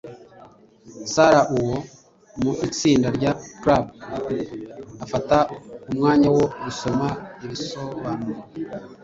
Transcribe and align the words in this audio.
Sarah 1.13 1.43
wo 1.65 1.71
mu 2.41 2.51
itsinda 2.67 3.07
rya 3.17 3.31
Clue 3.61 3.79
afata 5.03 5.37
umwanya 5.91 6.27
wo 6.35 6.43
gusoma 6.63 7.07
ibisobanuro. 7.43 8.39